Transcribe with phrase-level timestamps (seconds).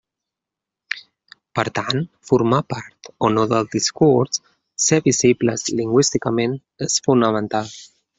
[1.57, 1.99] Per tant,
[2.29, 4.41] formar part o no del discurs,
[4.87, 7.71] ser visibles lingüísticament és fonamental.